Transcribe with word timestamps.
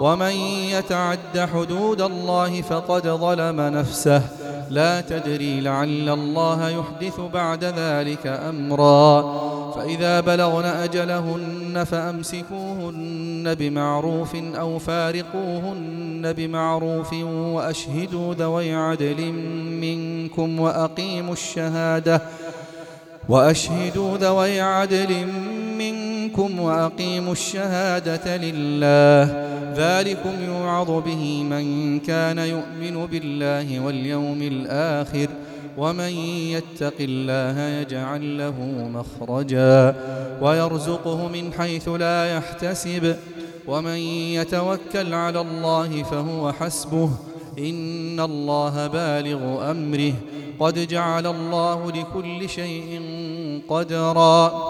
ومن 0.00 0.32
يتعد 0.72 1.48
حدود 1.54 2.00
الله 2.00 2.62
فقد 2.62 3.06
ظلم 3.08 3.60
نفسه. 3.60 4.22
لا 4.70 5.00
تدري 5.00 5.60
لعل 5.60 6.08
الله 6.08 6.68
يحدث 6.68 7.20
بعد 7.20 7.64
ذلك 7.64 8.26
أمرا. 8.26 9.22
فإذا 9.72 10.20
بلغن 10.20 10.64
أجلهن 10.64 11.84
فأمسكوهن 11.84 13.54
بمعروف 13.54 14.36
أو 14.36 14.78
فارقوهن 14.78 16.32
بمعروف 16.32 17.12
وأشهدوا 17.22 18.34
ذوي 18.34 18.74
عدل 18.74 19.32
منكم 19.80 20.60
وأقيموا 20.60 21.32
الشهادة 21.32 22.22
وأشهدوا 23.28 24.18
ذوي 24.18 24.60
عدل 24.60 25.26
منكم 25.26 25.69
وأقيموا 26.40 27.32
الشهادة 27.32 28.36
لله 28.36 29.50
ذلكم 29.76 30.32
يوعظ 30.48 30.90
به 30.90 31.42
من 31.42 32.00
كان 32.00 32.38
يؤمن 32.38 33.06
بالله 33.06 33.80
واليوم 33.80 34.42
الآخر 34.42 35.28
ومن 35.78 36.12
يتق 36.54 36.94
الله 37.00 37.60
يجعل 37.60 38.38
له 38.38 38.54
مخرجا 38.94 39.96
ويرزقه 40.42 41.28
من 41.28 41.52
حيث 41.52 41.88
لا 41.88 42.36
يحتسب 42.36 43.16
ومن 43.66 43.96
يتوكل 44.36 45.14
على 45.14 45.40
الله 45.40 46.02
فهو 46.02 46.52
حسبه 46.52 47.10
إن 47.58 48.20
الله 48.20 48.86
بالغ 48.86 49.70
أمره 49.70 50.12
قد 50.60 50.88
جعل 50.88 51.26
الله 51.26 51.92
لكل 51.92 52.48
شيء 52.48 53.02
قدرا 53.68 54.69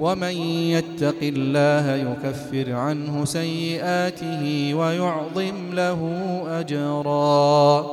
ومن 0.00 0.32
يتق 0.72 1.16
الله 1.22 1.94
يكفر 1.94 2.72
عنه 2.72 3.24
سيئاته 3.24 4.74
ويعظم 4.74 5.72
له 5.72 6.00
أجرا. 6.48 7.86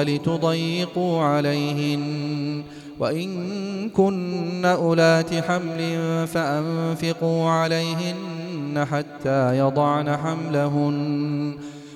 لتضيقوا 0.02 1.22
عليهن. 1.22 2.62
وإن 2.98 3.90
كن 3.90 4.64
أولات 4.64 5.34
حمل 5.34 5.80
فأنفقوا 6.26 7.50
عليهن 7.50 8.86
حتى 8.90 9.58
يضعن 9.58 10.16
حملهن. 10.16 11.54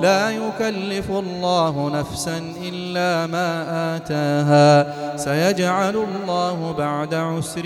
لا 0.00 0.30
يكلف 0.30 1.10
الله 1.10 1.90
نفسا 1.94 2.42
إلا 2.62 3.26
ما 3.26 3.50
آتاها. 3.96 5.16
سيجعل 5.16 5.96
الله 5.96 6.74
بعد 6.78 7.14
عسر 7.14 7.64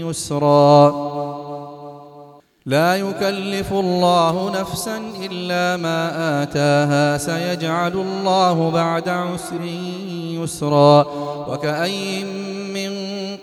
يسرا. 0.00 0.94
لا 2.66 2.96
يكلف 2.96 3.72
الله 3.72 4.60
نفسا 4.60 5.00
إلا 5.20 5.76
ما 5.82 6.42
آتاها. 6.42 7.18
سيجعل 7.18 7.92
الله 7.92 8.70
بعد 8.70 9.08
عسر 9.08 9.60
يسرا. 10.42 11.06
وكأي 11.48 12.24
من 12.24 12.63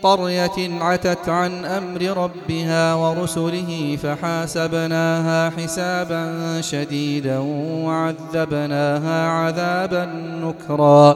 قرية 0.04 0.84
عتت 0.84 1.30
عن 1.30 1.66
أمر 1.66 2.02
ربها 2.02 2.94
ورسله 2.94 3.98
فحاسبناها 4.04 5.50
حسابا 5.50 6.62
شديدا 6.62 7.38
وعذبناها 7.86 9.28
عذابا 9.28 10.06
نكرا. 10.44 11.16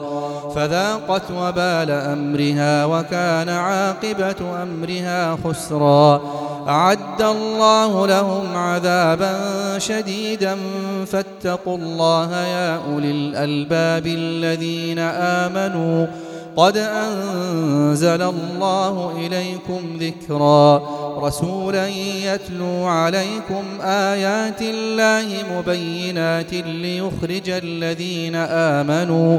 فذاقت 0.54 1.30
وبال 1.30 1.90
أمرها 1.90 2.84
وكان 2.84 3.48
عاقبة 3.48 4.62
أمرها 4.62 5.38
خسرا. 5.44 6.20
أعد 6.68 7.22
الله 7.22 8.06
لهم 8.06 8.56
عذابا 8.56 9.34
شديدا. 9.78 10.56
فاتقوا 11.06 11.78
الله 11.78 12.36
يا 12.36 12.76
أولي 12.76 13.10
الألباب 13.10 14.06
الذين 14.06 14.98
آمنوا. 14.98 16.06
قد 16.56 16.76
أنزل 16.76 18.22
الله 18.22 19.26
إليكم 19.26 19.98
ذكرا 20.00 20.82
رسولا 21.18 21.88
يتلو 22.24 22.84
عليكم 22.84 23.64
آيات 23.82 24.62
الله 24.62 25.44
مبينات 25.58 26.52
ليخرج 26.54 27.50
الذين 27.50 28.34
آمنوا 28.34 29.38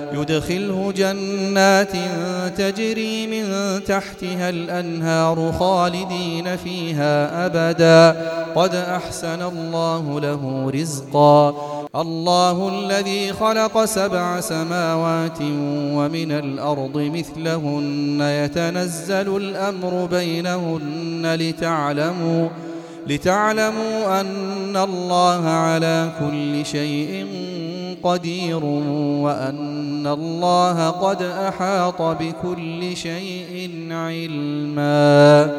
يدخله 0.13 0.93
جنات 0.97 1.91
تجري 2.57 3.27
من 3.27 3.45
تحتها 3.83 4.49
الأنهار 4.49 5.51
خالدين 5.59 6.55
فيها 6.55 7.45
أبدا. 7.45 8.21
قد 8.55 8.75
أحسن 8.75 9.41
الله 9.41 10.19
له 10.19 10.71
رزقا. 10.75 11.55
الله 11.95 12.69
الذي 12.69 13.33
خلق 13.33 13.85
سبع 13.85 14.39
سماوات 14.39 15.41
ومن 15.95 16.31
الأرض 16.31 16.97
مثلهن. 16.97 18.21
يتنزل 18.21 19.37
الأمر 19.37 20.07
بينهن 20.11 21.35
لتعلموا 21.39 22.47
لتعلموا 23.07 24.21
أن 24.21 24.77
الله 24.77 25.47
على 25.47 26.09
كل 26.19 26.65
شيء 26.65 27.25
قدير 28.03 28.59
وأن 30.01 30.07
الله 30.07 30.89
قد 30.89 31.21
أحاط 31.21 32.01
بكل 32.01 32.97
شيء 32.97 33.69
علما 33.91 35.51